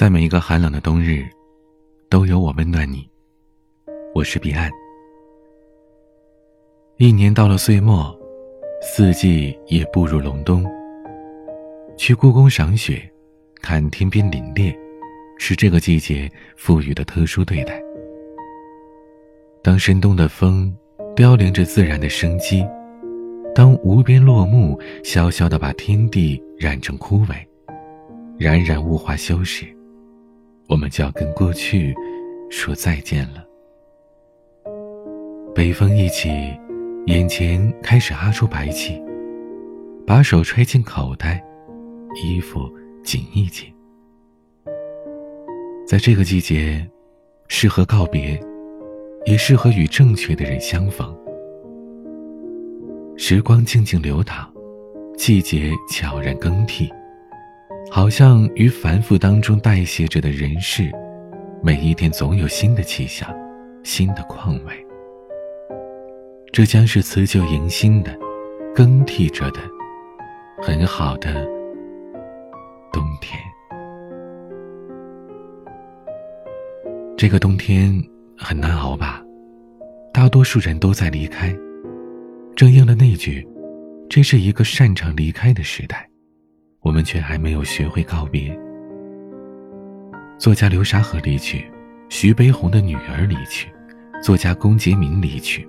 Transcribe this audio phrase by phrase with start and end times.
[0.00, 1.28] 在每一个寒冷的冬日，
[2.08, 3.06] 都有我温暖你。
[4.14, 4.70] 我是彼岸。
[6.96, 8.18] 一年到了岁末，
[8.80, 10.64] 四季也步入隆冬。
[11.98, 13.06] 去故宫赏雪，
[13.60, 14.74] 看天边凛冽，
[15.36, 17.78] 是这个季节赋予的特殊对待。
[19.62, 20.74] 当深冬的风
[21.14, 22.66] 凋零着自然的生机，
[23.54, 27.34] 当无边落木萧萧的把天地染成枯萎，
[28.38, 29.66] 冉冉物化休时。
[30.70, 31.92] 我们就要跟过去
[32.48, 33.44] 说再见了。
[35.52, 36.30] 北风一起，
[37.06, 39.02] 眼前开始哈出白气，
[40.06, 41.44] 把手揣进口袋，
[42.22, 42.70] 衣服
[43.02, 43.66] 紧一紧。
[45.84, 46.88] 在这个季节，
[47.48, 48.40] 适合告别，
[49.26, 51.12] 也适合与正确的人相逢。
[53.16, 54.48] 时光静静流淌，
[55.18, 56.88] 季节悄然更替。
[57.92, 60.90] 好像于繁复当中代谢着的人世，
[61.60, 63.28] 每一天总有新的气象，
[63.82, 64.72] 新的况味。
[66.52, 68.16] 这将是辞旧迎新的，
[68.72, 69.60] 更替着的，
[70.62, 71.44] 很好的
[72.92, 73.38] 冬天。
[77.16, 77.92] 这个冬天
[78.38, 79.20] 很难熬吧？
[80.12, 81.52] 大多数人都在离开，
[82.54, 83.46] 正应了那句
[84.08, 86.08] ：“这是一个擅长离开的时代。”
[86.82, 88.58] 我们却还没有学会告别。
[90.38, 91.70] 作家流沙河离去，
[92.08, 93.68] 徐悲鸿的女儿离去，
[94.22, 95.68] 作家龚洁明离去，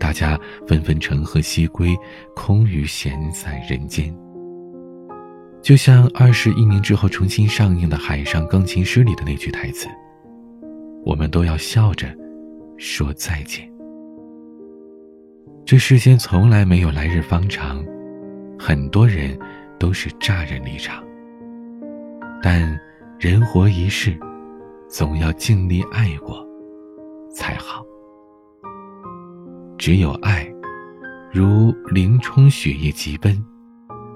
[0.00, 1.94] 大家纷纷乘鹤西归，
[2.34, 4.14] 空余闲散人间。
[5.60, 9.86] 就像二十一年之后重新上映的《海上钢琴师》里的那句台词
[11.04, 12.08] ：“我们都要笑着
[12.78, 13.70] 说再见。”
[15.66, 17.84] 这世间从来没有来日方长，
[18.58, 19.38] 很多人。
[19.78, 21.02] 都是乍然离场，
[22.42, 22.78] 但
[23.18, 24.18] 人活一世，
[24.88, 26.46] 总要尽力爱过，
[27.30, 27.84] 才好。
[29.76, 30.46] 只有爱，
[31.32, 33.42] 如林冲雪夜急奔，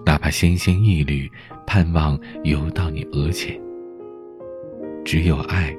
[0.05, 1.31] 哪怕纤纤一缕，
[1.67, 3.59] 盼望游到你额前。
[5.05, 5.75] 只有爱，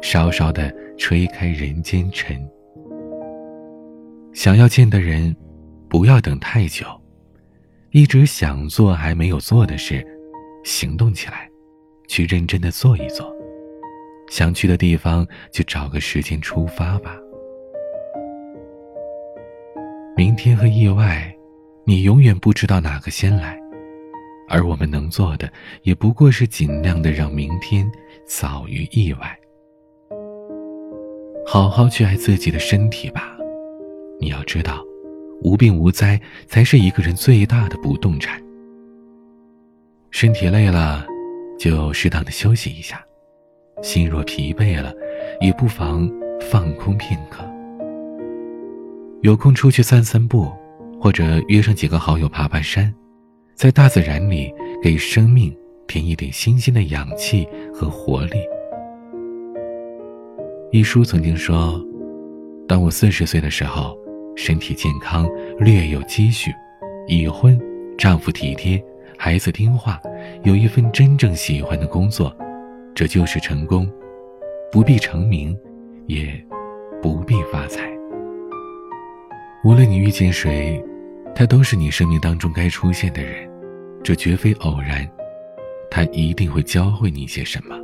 [0.00, 2.36] 稍稍的吹开人间尘。
[4.32, 5.34] 想要见的人，
[5.88, 6.86] 不要等太久。
[7.96, 10.06] 一直想做还没有做的事，
[10.64, 11.50] 行动起来，
[12.08, 13.34] 去认真的做一做。
[14.28, 17.16] 想去的地方就找个时间出发吧。
[20.14, 21.34] 明天和意外，
[21.86, 23.58] 你永远不知道哪个先来，
[24.46, 27.90] 而我们能做的，也不过是尽量的让明天
[28.26, 29.38] 早于意外。
[31.46, 33.34] 好好去爱自己的身体吧，
[34.20, 34.84] 你要知道。
[35.42, 38.42] 无病无灾才是一个人最大的不动产。
[40.10, 41.06] 身体累了，
[41.58, 42.96] 就适当的休息一下；
[43.82, 44.92] 心若疲惫了，
[45.40, 46.10] 也不妨
[46.40, 47.44] 放空片刻。
[49.22, 50.50] 有空出去散散步，
[51.00, 52.92] 或者约上几个好友爬爬山，
[53.54, 54.50] 在大自然里
[54.82, 55.54] 给生命
[55.86, 58.38] 添一点新鲜的氧气和活力。
[60.72, 61.78] 一书曾经说
[62.66, 63.96] ：“当我四十岁的时候。”
[64.36, 65.26] 身体健康，
[65.58, 66.52] 略有积蓄，
[67.08, 67.58] 已婚，
[67.96, 68.80] 丈夫体贴，
[69.16, 70.00] 孩子听话，
[70.44, 72.32] 有一份真正喜欢的工作，
[72.94, 73.90] 这就是成功。
[74.70, 75.56] 不必成名，
[76.06, 76.28] 也
[77.00, 77.90] 不必发财。
[79.64, 80.80] 无论你遇见谁，
[81.34, 83.48] 他都是你生命当中该出现的人，
[84.04, 85.08] 这绝非偶然，
[85.90, 87.74] 他一定会教会你些什么。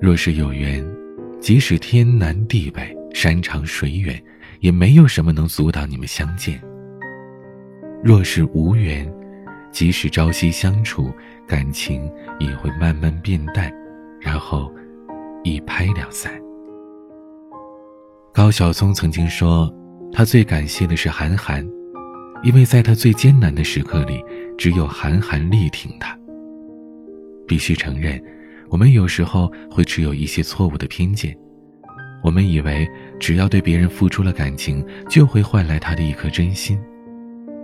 [0.00, 0.84] 若是有缘，
[1.40, 4.20] 即使天南地北，山长水远。
[4.60, 6.60] 也没有什么能阻挡你们相见。
[8.02, 9.10] 若是无缘，
[9.72, 11.12] 即使朝夕相处，
[11.46, 13.72] 感情也会慢慢变淡，
[14.20, 14.72] 然后
[15.44, 16.32] 一拍两散。
[18.32, 19.72] 高晓松曾经说，
[20.12, 21.66] 他最感谢的是韩寒，
[22.42, 24.22] 因为在他最艰难的时刻里，
[24.56, 26.16] 只有韩寒力挺他。
[27.46, 28.22] 必须承认，
[28.68, 31.36] 我们有时候会持有一些错误的偏见。
[32.22, 32.86] 我们以为
[33.18, 36.78] 只要对别人付出了感情，就会换来他的一颗真心。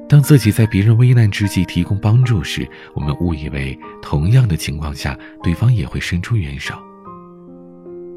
[0.09, 6.75] 当自己在别人危难之际提供帮助时，我们误以为同样的情况下，对方也会伸出援手。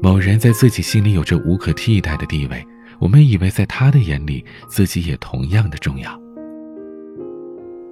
[0.00, 2.64] 某人在自己心里有着无可替代的地位，
[2.98, 6.12] 我们以为在他的眼里，自己也同样的重要。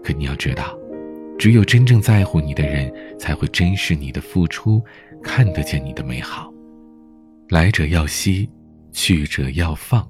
[0.04, 0.78] 可你要知道，
[1.38, 4.80] 只有真正在乎你的人，才会珍视你的付出，
[5.22, 6.52] 看得见你的美好。
[7.48, 8.48] 来者要惜，
[8.96, 10.08] 去者要放。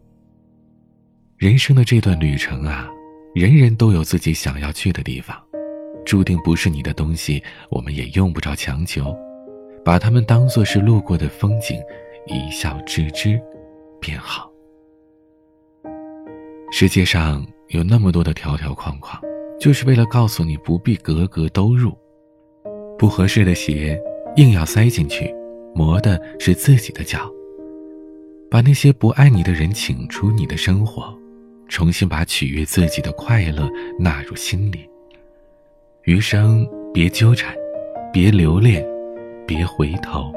[1.36, 2.88] 人生的这段旅程啊，
[3.34, 5.36] 人人都有自己想要去的地方，
[6.04, 9.14] 注定不是你的东西，我们也用不着强求。
[9.84, 11.80] 把它们当作是路过的风景，
[12.26, 13.40] 一笑置之，
[14.00, 14.48] 便好。
[16.70, 19.20] 世界上有那么多的条条框框，
[19.60, 21.92] 就是为了告诉你不必格格都入。
[22.96, 24.00] 不合适的鞋
[24.36, 25.34] 硬要塞进去，
[25.74, 27.28] 磨的是自己的脚。
[28.50, 31.12] 把那些不爱你的人请出你的生活，
[31.68, 34.88] 重新把取悦自己的快乐纳入心里。
[36.04, 37.54] 余生别纠缠，
[38.12, 38.86] 别留恋，
[39.46, 40.32] 别回头。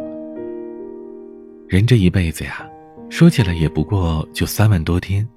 [1.67, 2.67] 人这一辈子呀，
[3.09, 5.27] 说起来也不过就三万多天。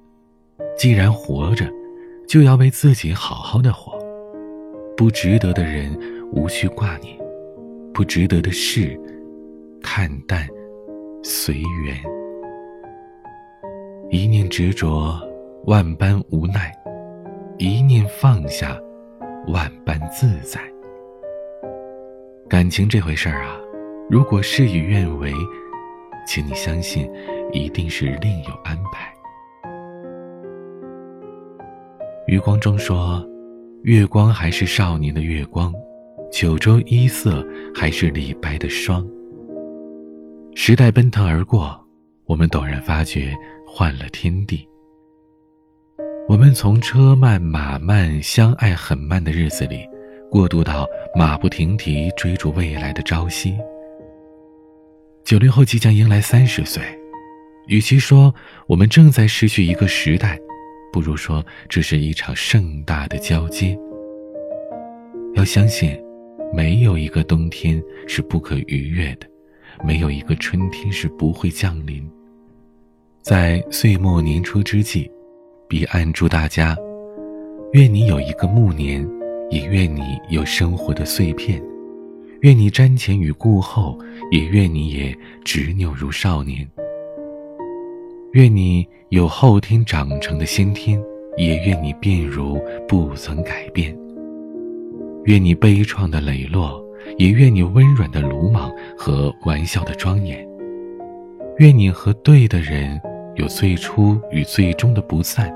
[0.75, 1.69] 既然活着，
[2.27, 3.93] 就要为自己好好的活。
[4.97, 5.95] 不值得的人
[6.31, 7.15] 无需挂念，
[7.93, 8.99] 不值得的事
[9.81, 10.47] 看淡，
[11.23, 11.55] 随
[11.85, 12.12] 缘。
[14.13, 15.19] 一念执着，
[15.65, 16.71] 万般无奈；
[17.57, 18.79] 一念放下，
[19.47, 20.61] 万般自在。
[22.47, 23.57] 感情这回事儿啊，
[24.11, 25.33] 如果事与愿违，
[26.27, 27.11] 请你相信，
[27.51, 29.11] 一定是另有安排。
[32.27, 33.27] 余光中说
[33.81, 35.73] ：“月光还是少年的月光，
[36.31, 37.43] 九州一色
[37.73, 39.03] 还是李白的霜。”
[40.53, 41.75] 时代奔腾而过，
[42.25, 43.35] 我们陡然发觉
[43.75, 44.69] 换了天地。
[46.29, 49.83] 我们从车慢马慢、相爱很慢的日子里，
[50.29, 53.57] 过渡到马不停蹄追逐未来的朝夕。
[55.25, 56.83] 九零后即将迎来三十岁，
[57.65, 58.31] 与其说
[58.67, 60.37] 我们正在失去一个时代。
[60.91, 63.75] 不如说，这是一场盛大的交接。
[65.33, 65.99] 要相信，
[66.53, 69.25] 没有一个冬天是不可逾越的，
[69.83, 72.07] 没有一个春天是不会降临。
[73.23, 75.09] 在岁末年初之际，
[75.69, 76.75] 彼岸祝大家：
[77.71, 79.07] 愿你有一个暮年，
[79.49, 81.57] 也愿你有生活的碎片；
[82.41, 83.97] 愿你瞻前与顾后，
[84.29, 86.67] 也愿你也执拗如少年。
[88.33, 91.01] 愿你有后天长成的先天，
[91.37, 92.59] 也愿你变如
[92.89, 93.97] 不曾改变。
[95.23, 96.83] 愿你悲怆的磊落，
[97.17, 100.45] 也愿你温软的鲁莽和玩笑的庄严。
[101.59, 102.99] 愿你和对的人
[103.35, 105.53] 有最初与最终的不散，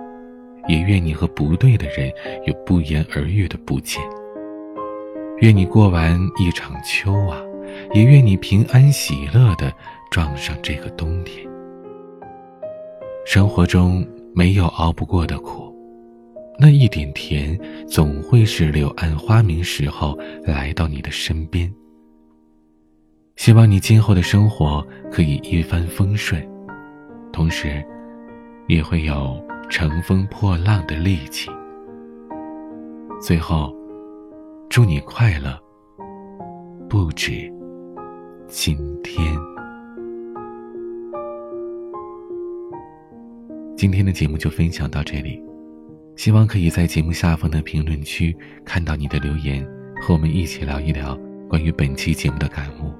[0.68, 2.12] 也愿你和不对的人
[2.46, 4.02] 有不言而喻的不见。
[5.40, 7.40] 愿你过完一场秋啊，
[7.94, 9.72] 也愿你平安喜乐的
[10.10, 11.48] 撞上这个冬天。
[13.26, 15.72] 生活中没有熬不过的苦，
[16.58, 21.72] 那一点甜总会是柳暗花明时候来到你的身边。
[23.36, 26.42] 希望你今后的生活可以一帆风顺，
[27.38, 27.86] 同时，
[28.66, 29.40] 也会有
[29.70, 31.52] 乘风破浪的力气。
[33.22, 33.72] 最后，
[34.72, 35.56] 祝你快乐，
[36.90, 37.48] 不止
[38.48, 39.38] 今天。
[43.76, 45.40] 今天的节目就分享到这里，
[46.16, 48.36] 希望可以在节目下方的评论区
[48.66, 49.64] 看到你的留言，
[50.02, 51.16] 和我们一起聊一聊
[51.48, 52.92] 关于本期节目的感悟。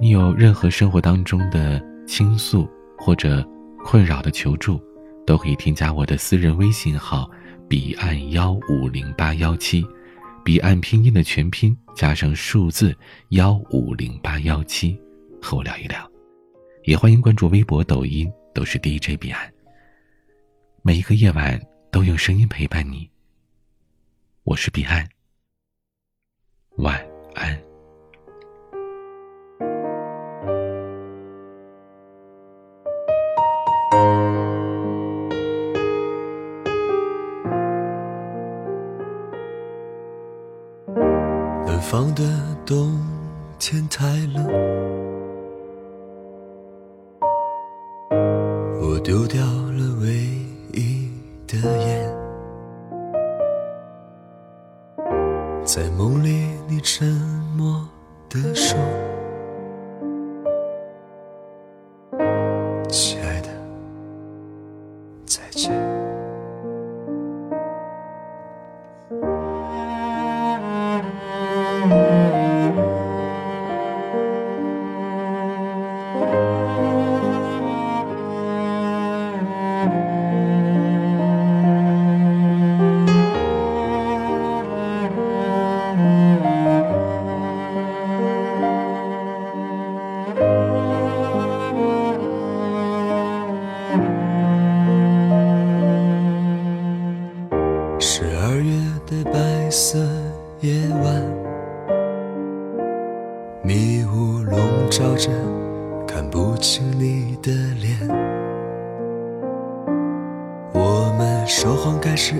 [0.00, 1.78] 你有任何生活当中的
[2.08, 2.68] 倾诉
[2.98, 3.46] 或者
[3.84, 4.82] 困扰的求助，
[5.24, 7.30] 都可以添加我的私人微信号
[7.68, 9.86] “彼岸幺五零八幺七”，
[10.44, 12.96] 彼岸拼音的全拼加上数字
[13.28, 14.98] 幺五零八幺七，
[15.40, 16.10] 和我聊一聊。
[16.84, 18.28] 也欢迎关注微博、抖音。
[18.54, 19.48] 都是 DJ 彼岸。
[20.82, 21.60] 每一个夜晚
[21.92, 23.08] 都用声音陪伴你。
[24.42, 25.08] 我是彼岸，
[26.78, 27.00] 晚
[27.36, 27.67] 安。
[41.88, 42.22] 北方的
[42.66, 43.00] 冬
[43.58, 44.04] 天太
[44.34, 44.46] 冷。
[48.78, 50.06] 我丢掉了唯
[50.74, 51.10] 一
[51.46, 52.14] 的烟，
[55.64, 56.28] 在梦里
[56.68, 57.08] 你沉
[57.56, 57.88] 默
[58.28, 58.76] 的说。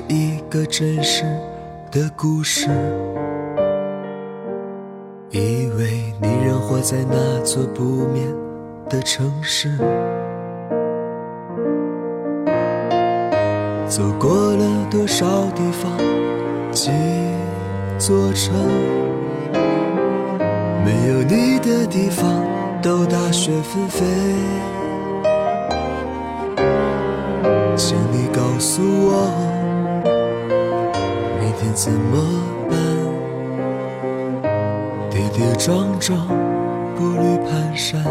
[0.09, 1.23] 一个真实
[1.91, 2.67] 的故事，
[5.31, 8.27] 以为你仍活在那座不眠
[8.89, 9.77] 的城市。
[13.87, 15.93] 走过了多少地方，
[16.73, 16.91] 几
[17.99, 18.55] 座城，
[20.87, 22.27] 没有你的地方
[22.81, 24.07] 都大雪纷飞。
[27.77, 29.58] 请你告诉我，
[31.81, 32.19] 怎么
[32.69, 32.77] 办？
[35.09, 36.27] 跌跌撞撞，
[36.97, 38.03] 步履蹒跚。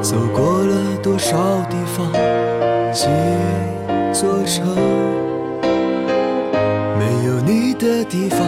[0.00, 1.36] 走过了多少
[1.68, 2.10] 地方，
[2.94, 3.08] 几
[4.10, 4.64] 座城，
[6.98, 8.40] 没有你的地方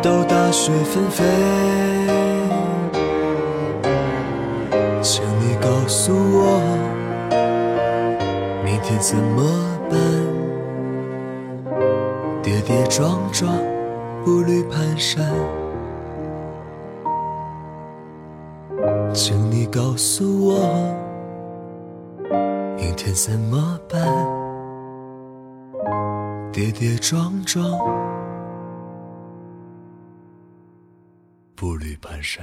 [0.00, 1.24] 都大雪纷飞。
[5.02, 6.60] 请你告诉我，
[8.64, 9.42] 明天怎么
[12.68, 13.50] 跌跌撞撞，
[14.22, 15.24] 步履蹒跚。
[19.14, 20.58] 请你告诉我，
[22.76, 24.06] 明天怎么办？
[26.52, 27.64] 跌跌撞撞，
[31.56, 32.42] 步履蹒跚。